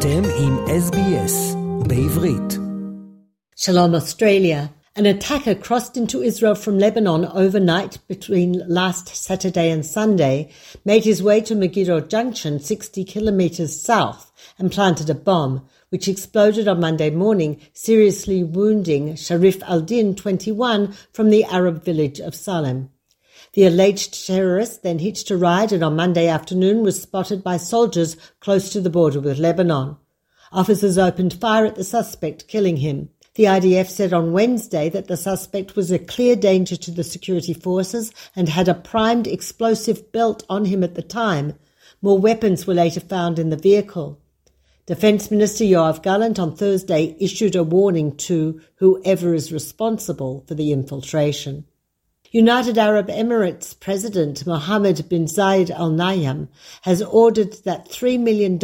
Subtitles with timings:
[0.00, 1.56] אתם עם SBS
[1.88, 2.58] בעברית.
[3.56, 4.70] Shalom Australia.
[4.96, 10.36] An attacker crossed into Israel from Lebanon overnight between last Saturday and Sunday,
[10.84, 15.54] made his way to Megiddo Junction 60 kilometers south and planted a bomb,
[15.90, 22.34] which exploded on Monday morning, seriously wounding Sharif al-Din, 21, from the Arab village of
[22.34, 22.90] Salem.
[23.53, 28.15] The alleged terrorist then hitched a ride and on Monday afternoon was spotted by soldiers
[28.39, 29.97] close to the border with Lebanon.
[30.53, 33.09] Officers opened fire at the suspect, killing him.
[33.35, 37.53] The IDF said on Wednesday that the suspect was a clear danger to the security
[37.53, 41.55] forces and had a primed explosive belt on him at the time.
[42.01, 44.17] More weapons were later found in the vehicle.
[44.85, 50.71] Defence Minister Yoav Gallant on Thursday issued a warning to whoever is responsible for the
[50.71, 51.65] infiltration.
[52.33, 56.47] United Arab Emirates President Mohammed bin Zayed Al Nahyan
[56.83, 58.57] has ordered that $3 million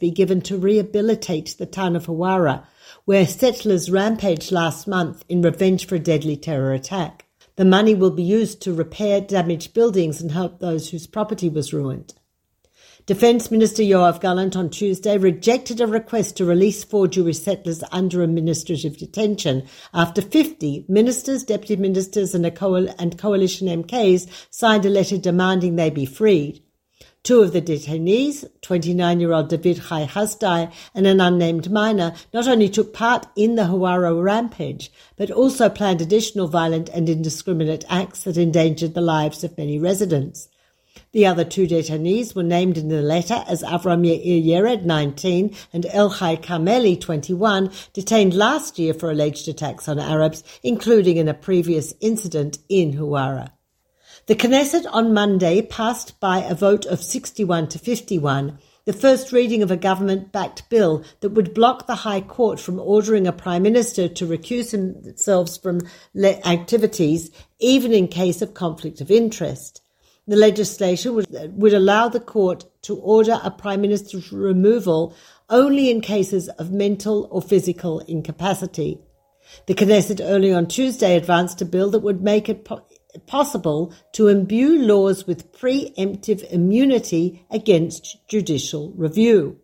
[0.00, 2.66] be given to rehabilitate the town of Hawara,
[3.04, 7.26] where settlers rampaged last month in revenge for a deadly terror attack.
[7.54, 11.72] The money will be used to repair damaged buildings and help those whose property was
[11.72, 12.14] ruined.
[13.04, 18.22] Defence Minister Yoav Gallant on Tuesday rejected a request to release four Jewish settlers under
[18.22, 25.18] administrative detention after 50 ministers, deputy ministers, and, coal- and coalition MKs signed a letter
[25.18, 26.62] demanding they be freed.
[27.24, 32.46] Two of the detainees, 29 year old David Chai Hasdai and an unnamed minor, not
[32.46, 38.22] only took part in the Hawara rampage, but also planned additional violent and indiscriminate acts
[38.22, 40.48] that endangered the lives of many residents.
[41.12, 46.42] The other two detainees were named in the letter as Avram Yered, 19, and Elchai
[46.42, 52.60] Kameli, 21, detained last year for alleged attacks on Arabs, including in a previous incident
[52.70, 53.50] in Huwara.
[54.24, 59.62] The Knesset on Monday passed by a vote of 61 to 51 the first reading
[59.62, 63.62] of a government backed bill that would block the High Court from ordering a Prime
[63.62, 65.82] Minister to recuse themselves from
[66.16, 69.81] activities, even in case of conflict of interest.
[70.28, 71.26] The legislation would,
[71.60, 75.14] would allow the court to order a prime minister's removal
[75.50, 78.98] only in cases of mental or physical incapacity.
[79.66, 82.86] The Knesset early on Tuesday advanced a bill that would make it po-
[83.26, 89.58] possible to imbue laws with preemptive immunity against judicial review.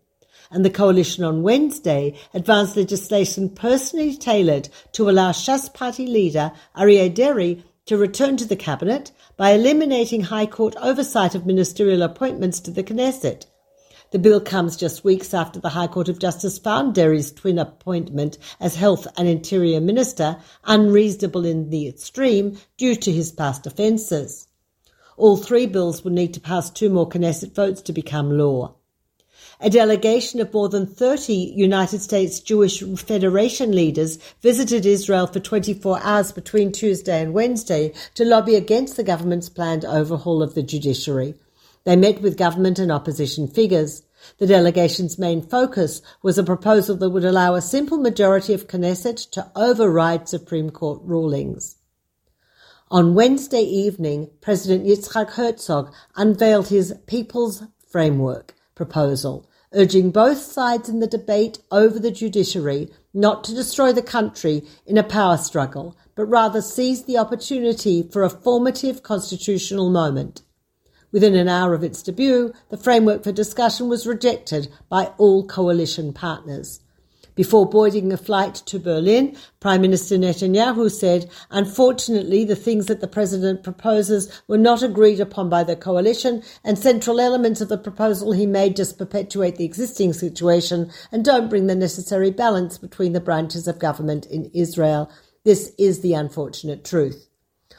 [0.51, 7.13] And the coalition on Wednesday advanced legislation personally tailored to allow Shas party leader Aryeh
[7.13, 12.69] Deri to return to the cabinet by eliminating High Court oversight of ministerial appointments to
[12.69, 13.47] the Knesset.
[14.11, 18.37] The bill comes just weeks after the High Court of Justice found Deri's twin appointment
[18.59, 24.47] as Health and Interior Minister unreasonable in the extreme due to his past offences.
[25.17, 28.75] All three bills will need to pass two more Knesset votes to become law.
[29.61, 35.99] A delegation of more than 30 United States Jewish Federation leaders visited Israel for 24
[36.01, 41.35] hours between Tuesday and Wednesday to lobby against the government's planned overhaul of the judiciary.
[41.83, 44.03] They met with government and opposition figures.
[44.37, 49.29] The delegation's main focus was a proposal that would allow a simple majority of Knesset
[49.31, 51.75] to override Supreme Court rulings.
[52.89, 60.99] On Wednesday evening, President Yitzhak Herzog unveiled his People's Framework proposal, urging both sides in
[60.99, 66.25] the debate over the judiciary not to destroy the country in a power struggle, but
[66.25, 70.41] rather seize the opportunity for a formative constitutional moment.
[71.11, 76.13] Within an hour of its debut, the framework for discussion was rejected by all coalition
[76.13, 76.81] partners.
[77.39, 83.07] Before boarding a flight to Berlin, Prime Minister Netanyahu said, Unfortunately, the things that the
[83.07, 88.33] President proposes were not agreed upon by the coalition, and central elements of the proposal
[88.33, 93.21] he made just perpetuate the existing situation and don't bring the necessary balance between the
[93.21, 95.09] branches of government in Israel.
[95.45, 97.29] This is the unfortunate truth.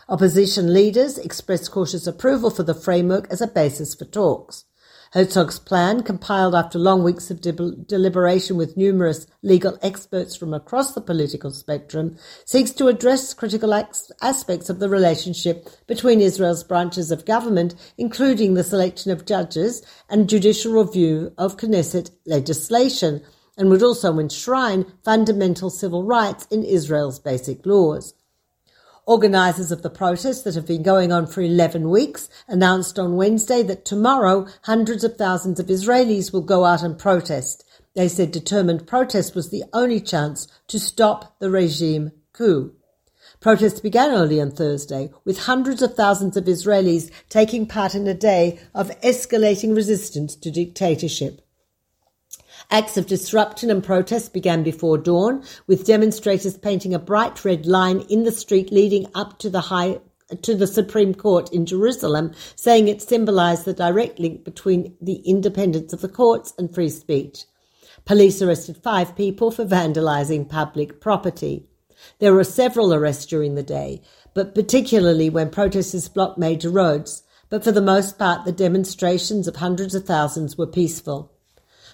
[0.09, 4.65] Opposition leaders expressed cautious approval for the framework as a basis for talks.
[5.12, 10.94] Herzog's plan, compiled after long weeks of de- deliberation with numerous legal experts from across
[10.94, 13.75] the political spectrum, seeks to address critical
[14.23, 20.29] aspects of the relationship between Israel's branches of government, including the selection of judges and
[20.29, 23.20] judicial review of Knesset legislation,
[23.58, 28.14] and would also enshrine fundamental civil rights in Israel's basic laws.
[29.11, 33.61] Organisers of the protests that have been going on for 11 weeks announced on Wednesday
[33.65, 37.65] that tomorrow hundreds of thousands of Israelis will go out and protest.
[37.97, 42.73] They said determined protest was the only chance to stop the regime coup.
[43.41, 48.15] Protests began early on Thursday, with hundreds of thousands of Israelis taking part in a
[48.15, 51.45] day of escalating resistance to dictatorship.
[52.72, 58.00] Acts of disruption and protest began before dawn, with demonstrators painting a bright red line
[58.08, 59.99] in the street leading up to the high
[60.43, 65.93] to the Supreme Court in Jerusalem, saying it symbolized the direct link between the independence
[65.93, 67.44] of the courts and free speech.
[68.05, 71.66] Police arrested five people for vandalizing public property.
[72.20, 74.00] There were several arrests during the day,
[74.32, 77.25] but particularly when protesters blocked major roads.
[77.49, 81.32] But for the most part, the demonstrations of hundreds of thousands were peaceful.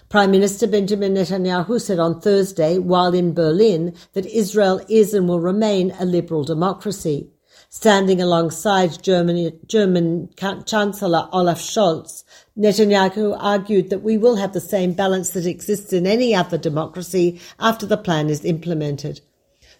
[0.09, 5.41] Prime Minister Benjamin Netanyahu said on Thursday, while in Berlin, that Israel is and will
[5.41, 7.27] remain a liberal democracy.
[7.69, 10.29] Standing alongside Germany, German
[10.65, 12.23] Chancellor Olaf Scholz,
[12.57, 17.41] Netanyahu argued that we will have the same balance that exists in any other democracy
[17.59, 19.19] after the plan is implemented.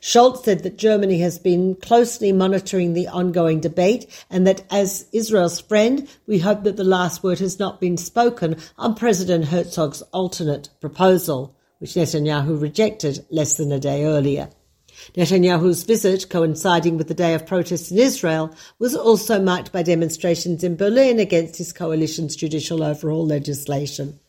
[0.02, 5.60] Scholz said that Germany has been closely monitoring the ongoing debate and that as Israel's
[5.60, 10.70] friend, we hope that the last word has not been spoken on President Herzog's alternate
[10.80, 14.50] proposal, which Netanyahu rejected less than a day earlier.
[15.16, 20.64] Netanyahu's visit, coinciding with the day of protest in Israel, was also marked by demonstrations
[20.64, 24.20] in Berlin against his coalition's judicial overhaul legislation.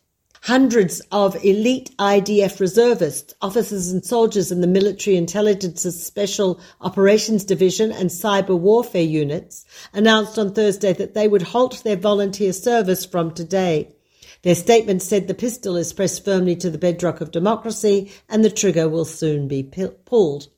[0.43, 7.91] Hundreds of elite IDF reservists, officers and soldiers in the Military Intelligence's Special Operations Division
[7.91, 13.33] and Cyber Warfare Units announced on Thursday that they would halt their volunteer service from
[13.33, 13.95] today.
[14.43, 18.51] Their statement said the pistol is pressed firmly to the bedrock of democracy and the
[18.51, 20.49] trigger will soon be pulled.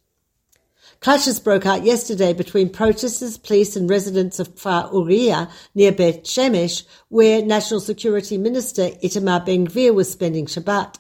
[1.01, 6.85] Clashes broke out yesterday between protesters, police, and residents of Kfar Uriah near Beit Shemesh,
[7.09, 10.97] where National Security Minister Itamar Ben Gvir was spending Shabbat.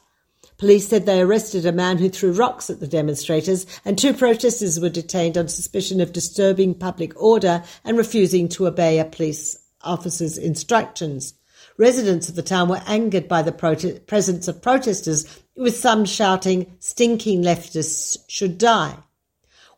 [0.57, 4.81] Police said they arrested a man who threw rocks at the demonstrators, and two protesters
[4.81, 10.39] were detained on suspicion of disturbing public order and refusing to obey a police officer's
[10.39, 11.35] instructions.
[11.77, 15.27] Residents of the town were angered by the prote- presence of protesters,
[15.57, 18.97] with some shouting, stinking leftists should die.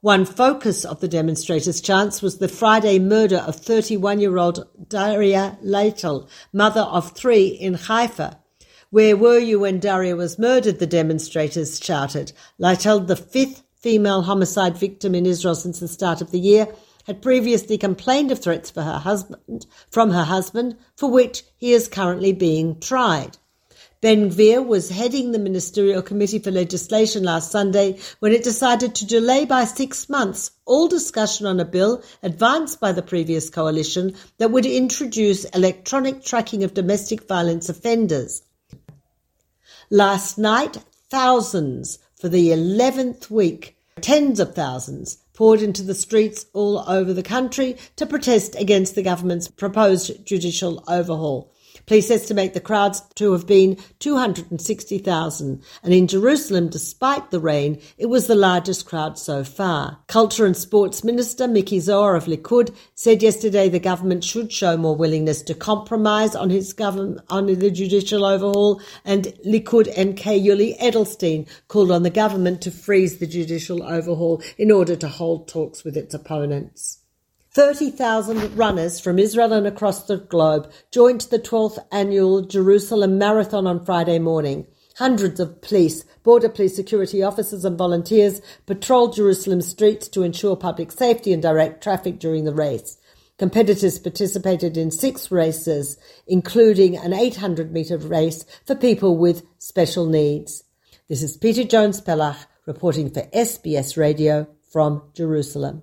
[0.03, 5.57] One focus of the demonstrators' chants was the Friday murder of 31 year old Daria
[5.63, 8.41] Leitel, mother of three in Haifa.
[8.91, 10.81] Where were you when Daria was murdered?
[10.81, 12.33] The demonstrators shouted.
[12.59, 16.67] Leitel, the fifth female homicide victim in Israel since the start of the year,
[17.07, 21.87] had previously complained of threats for her husband, from her husband, for which he is
[21.87, 23.39] currently being tried.
[24.03, 29.07] Ben Gvir was heading the Ministerial Committee for Legislation last Sunday when it decided to
[29.07, 34.51] delay by six months all discussion on a bill advanced by the previous coalition that
[34.51, 38.43] would introduce electronic tracking of domestic violence offenders.
[39.89, 40.79] Last night,
[41.09, 47.23] thousands for the 11th week, tens of thousands, poured into the streets all over the
[47.23, 51.52] country to protest against the government's proposed judicial overhaul.
[51.87, 58.07] Police estimate the crowds to have been 260,000, and in Jerusalem, despite the rain, it
[58.07, 59.99] was the largest crowd so far.
[60.07, 64.95] Culture and Sports Minister Miki Zohar of Likud said yesterday the government should show more
[64.95, 71.49] willingness to compromise on his government on the judicial overhaul, and Likud MK Yuli Edelstein
[71.69, 75.97] called on the government to freeze the judicial overhaul in order to hold talks with
[75.97, 77.02] its opponents.
[77.55, 83.85] 30,000 runners from Israel and across the globe joined the 12th annual Jerusalem Marathon on
[83.85, 84.67] Friday morning.
[84.97, 90.91] Hundreds of police, border police security officers and volunteers patrolled Jerusalem streets to ensure public
[90.91, 92.97] safety and direct traffic during the race.
[93.37, 100.65] Competitors participated in six races, including an 800 metre race for people with special needs.
[101.07, 105.83] This is Peta Jones Pellach reporting for SBS Radio from Jerusalem.